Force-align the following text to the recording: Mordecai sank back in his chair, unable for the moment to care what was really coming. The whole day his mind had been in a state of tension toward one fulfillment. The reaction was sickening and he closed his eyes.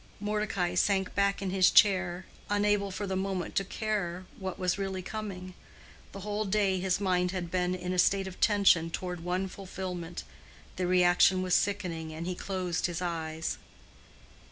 Mordecai 0.19 0.73
sank 0.73 1.13
back 1.13 1.43
in 1.43 1.51
his 1.51 1.69
chair, 1.69 2.25
unable 2.49 2.89
for 2.89 3.05
the 3.05 3.15
moment 3.15 3.53
to 3.55 3.63
care 3.63 4.25
what 4.39 4.57
was 4.57 4.79
really 4.79 5.03
coming. 5.03 5.53
The 6.11 6.21
whole 6.21 6.45
day 6.45 6.79
his 6.79 6.99
mind 6.99 7.29
had 7.29 7.51
been 7.51 7.75
in 7.75 7.93
a 7.93 7.99
state 7.99 8.25
of 8.25 8.39
tension 8.39 8.89
toward 8.89 9.19
one 9.23 9.47
fulfillment. 9.47 10.23
The 10.77 10.87
reaction 10.87 11.43
was 11.43 11.53
sickening 11.53 12.11
and 12.13 12.25
he 12.25 12.33
closed 12.33 12.87
his 12.87 12.99
eyes. 12.99 13.59